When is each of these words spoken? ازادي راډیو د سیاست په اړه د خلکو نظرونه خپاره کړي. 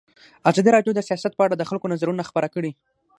ازادي 0.49 0.69
راډیو 0.75 0.95
د 0.95 0.99
سیاست 1.07 1.33
په 1.35 1.43
اړه 1.45 1.55
د 1.57 1.63
خلکو 1.69 1.91
نظرونه 1.93 2.23
خپاره 2.29 2.47
کړي. 2.55 2.71